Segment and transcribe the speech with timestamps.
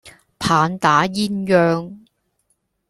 [0.39, 1.99] 棒打鴛鴦